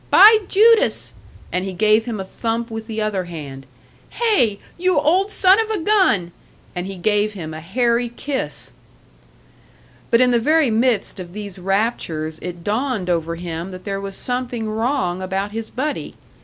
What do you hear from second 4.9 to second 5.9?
old son of a